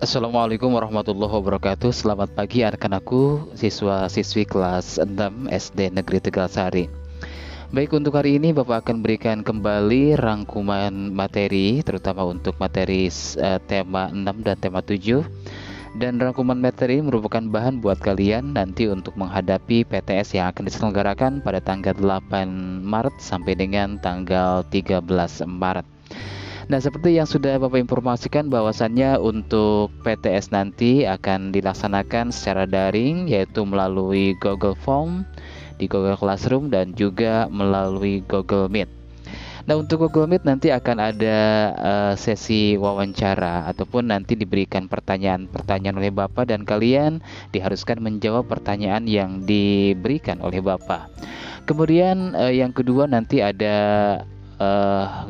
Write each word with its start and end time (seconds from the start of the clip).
Assalamualaikum 0.00 0.72
warahmatullahi 0.72 1.28
wabarakatuh. 1.28 1.92
Selamat 1.92 2.32
pagi 2.32 2.64
anak-anakku 2.64 3.52
Siswa-siswi 3.52 4.48
kelas 4.48 4.96
6 4.96 5.12
SD 5.52 5.92
Negeri 5.92 6.24
Tegal 6.24 6.48
Sari. 6.48 6.88
Baik 7.68 7.92
untuk 7.92 8.16
hari 8.16 8.40
ini 8.40 8.56
Bapak 8.56 8.88
akan 8.88 9.04
berikan 9.04 9.44
kembali 9.44 10.16
rangkuman 10.16 11.12
materi 11.12 11.84
Terutama 11.84 12.24
untuk 12.24 12.56
materi 12.56 13.12
uh, 13.12 13.60
tema 13.68 14.08
6 14.08 14.24
dan 14.40 14.56
tema 14.56 14.80
7 14.80 15.20
Dan 15.92 16.16
rangkuman 16.16 16.56
materi 16.56 17.04
merupakan 17.04 17.44
bahan 17.44 17.84
buat 17.84 18.00
kalian 18.00 18.56
Nanti 18.56 18.88
untuk 18.88 19.20
menghadapi 19.20 19.84
PTS 19.84 20.32
yang 20.32 20.48
akan 20.48 20.64
diselenggarakan 20.64 21.44
pada 21.44 21.60
tanggal 21.60 21.92
8 21.92 22.88
Maret 22.88 23.20
Sampai 23.20 23.52
dengan 23.52 24.00
tanggal 24.00 24.64
13 24.64 25.04
Maret 25.44 25.84
Nah, 26.70 26.78
seperti 26.78 27.18
yang 27.18 27.26
sudah 27.26 27.58
Bapak 27.58 27.82
informasikan 27.82 28.46
bahwasannya 28.46 29.18
untuk 29.18 29.90
PTS 30.06 30.54
nanti 30.54 31.02
akan 31.02 31.50
dilaksanakan 31.50 32.30
secara 32.30 32.62
daring 32.62 33.26
yaitu 33.26 33.66
melalui 33.66 34.38
Google 34.38 34.78
Form 34.78 35.26
di 35.82 35.90
Google 35.90 36.14
Classroom 36.14 36.70
dan 36.70 36.94
juga 36.94 37.50
melalui 37.50 38.22
Google 38.22 38.70
Meet. 38.70 38.86
Nah, 39.66 39.82
untuk 39.82 40.06
Google 40.06 40.30
Meet 40.30 40.46
nanti 40.46 40.70
akan 40.70 41.10
ada 41.10 41.38
uh, 41.74 42.14
sesi 42.14 42.78
wawancara 42.78 43.66
ataupun 43.66 44.06
nanti 44.06 44.38
diberikan 44.38 44.86
pertanyaan-pertanyaan 44.86 45.98
oleh 45.98 46.14
Bapak 46.14 46.54
dan 46.54 46.62
kalian 46.62 47.18
diharuskan 47.50 47.98
menjawab 47.98 48.46
pertanyaan 48.46 49.10
yang 49.10 49.42
diberikan 49.42 50.38
oleh 50.38 50.62
Bapak. 50.62 51.10
Kemudian 51.66 52.38
uh, 52.38 52.54
yang 52.54 52.70
kedua 52.70 53.10
nanti 53.10 53.42
ada 53.42 53.74
uh, 54.62 55.26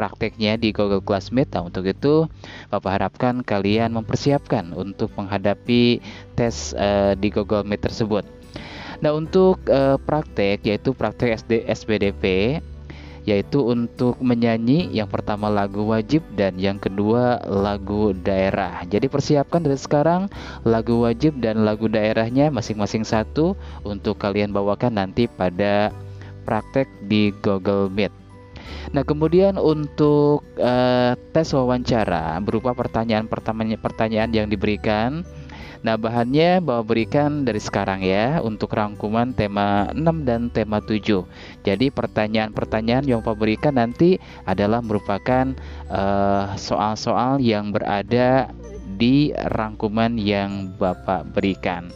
prakteknya 0.00 0.56
di 0.56 0.72
Google 0.72 1.04
Classmate. 1.04 1.52
Nah, 1.52 1.68
untuk 1.68 1.84
itu 1.84 2.24
Bapak 2.72 2.96
harapkan 2.96 3.44
kalian 3.44 3.92
mempersiapkan 3.92 4.72
untuk 4.72 5.12
menghadapi 5.20 6.00
tes 6.40 6.72
uh, 6.72 7.12
di 7.12 7.28
Google 7.28 7.68
Meet 7.68 7.84
tersebut. 7.84 8.24
Nah, 9.04 9.12
untuk 9.12 9.60
uh, 9.68 10.00
praktek 10.00 10.64
yaitu 10.64 10.96
praktek 10.96 11.36
SD 11.44 11.68
SBDP 11.68 12.24
yaitu 13.28 13.60
untuk 13.60 14.16
menyanyi 14.24 14.88
yang 14.96 15.04
pertama 15.04 15.52
lagu 15.52 15.84
wajib 15.84 16.24
dan 16.40 16.56
yang 16.56 16.80
kedua 16.80 17.36
lagu 17.44 18.16
daerah. 18.16 18.80
Jadi 18.88 19.12
persiapkan 19.12 19.60
dari 19.60 19.76
sekarang 19.76 20.32
lagu 20.64 21.04
wajib 21.04 21.36
dan 21.44 21.68
lagu 21.68 21.84
daerahnya 21.84 22.48
masing-masing 22.48 23.04
satu 23.04 23.52
untuk 23.84 24.16
kalian 24.16 24.56
bawakan 24.56 24.96
nanti 24.96 25.28
pada 25.28 25.92
praktek 26.48 26.88
di 27.04 27.36
Google 27.44 27.92
Meet. 27.92 28.19
Nah, 28.90 29.06
kemudian 29.06 29.54
untuk 29.60 30.42
uh, 30.58 31.14
tes 31.30 31.48
wawancara 31.54 32.38
berupa 32.42 32.74
pertanyaan-pertanyaan 32.74 33.78
pertanyaan 33.78 34.30
yang 34.34 34.48
diberikan. 34.50 35.22
Nah, 35.80 35.96
bahannya 35.96 36.60
bawa 36.60 36.84
berikan 36.84 37.48
dari 37.48 37.56
sekarang 37.56 38.04
ya 38.04 38.44
untuk 38.44 38.76
rangkuman 38.76 39.32
tema 39.32 39.88
6 39.96 40.28
dan 40.28 40.52
tema 40.52 40.76
7. 40.84 41.24
Jadi 41.64 41.88
pertanyaan-pertanyaan 41.88 43.08
yang 43.08 43.24
Bapak 43.24 43.40
berikan 43.40 43.80
nanti 43.80 44.20
adalah 44.44 44.84
merupakan 44.84 45.56
eh, 45.88 46.44
soal-soal 46.60 47.40
uh, 47.40 47.44
yang 47.44 47.72
berada 47.72 48.52
di 49.00 49.32
rangkuman 49.32 50.20
yang 50.20 50.76
Bapak 50.76 51.32
berikan. 51.32 51.88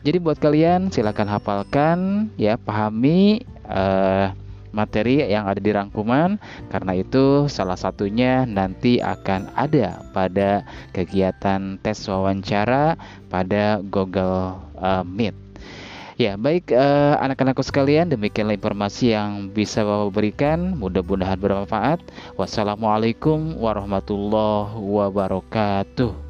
Jadi 0.00 0.16
buat 0.16 0.40
kalian 0.40 0.88
silakan 0.88 1.28
hafalkan 1.28 1.98
ya, 2.40 2.56
pahami 2.56 3.44
uh, 3.68 4.32
materi 4.70 5.22
yang 5.22 5.46
ada 5.46 5.58
di 5.58 5.70
rangkuman 5.70 6.38
karena 6.70 6.92
itu 6.98 7.46
salah 7.46 7.76
satunya 7.76 8.46
nanti 8.46 8.98
akan 9.02 9.50
ada 9.54 10.02
pada 10.14 10.62
kegiatan 10.94 11.78
tes 11.82 11.98
wawancara 12.06 12.94
pada 13.30 13.82
Google 13.82 14.58
uh, 14.78 15.04
Meet. 15.06 15.36
Ya, 16.20 16.36
baik 16.36 16.68
uh, 16.68 17.16
anak-anakku 17.16 17.64
sekalian, 17.64 18.12
demikianlah 18.12 18.52
informasi 18.52 19.16
yang 19.16 19.48
bisa 19.56 19.80
Bapak 19.80 20.12
berikan. 20.12 20.76
Mudah-mudahan 20.76 21.40
bermanfaat. 21.40 22.04
Wassalamualaikum 22.36 23.56
warahmatullahi 23.56 24.76
wabarakatuh. 24.76 26.29